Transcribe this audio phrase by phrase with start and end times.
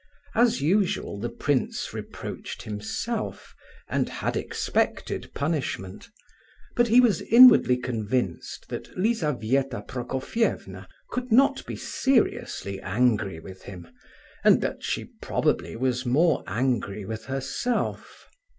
[0.33, 3.53] As usual the prince reproached himself,
[3.87, 6.09] and had expected punishment,
[6.75, 13.89] but he was inwardly convinced that Lizabetha Prokofievna could not be seriously angry with him,
[14.43, 18.27] and that she probably was more angry with herself.